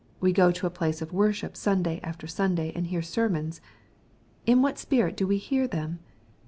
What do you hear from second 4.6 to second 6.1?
what spirit do we hear them